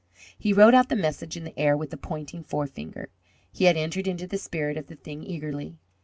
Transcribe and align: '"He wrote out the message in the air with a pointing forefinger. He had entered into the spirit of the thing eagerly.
'"He 0.39 0.51
wrote 0.51 0.73
out 0.73 0.89
the 0.89 0.95
message 0.95 1.37
in 1.37 1.43
the 1.43 1.59
air 1.59 1.77
with 1.77 1.93
a 1.93 1.95
pointing 1.95 2.43
forefinger. 2.43 3.11
He 3.51 3.65
had 3.65 3.77
entered 3.77 4.07
into 4.07 4.25
the 4.25 4.39
spirit 4.39 4.75
of 4.75 4.87
the 4.87 4.95
thing 4.95 5.23
eagerly. 5.23 5.77